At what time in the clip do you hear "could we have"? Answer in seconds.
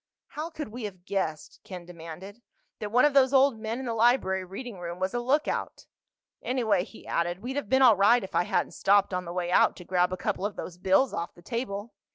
0.49-1.05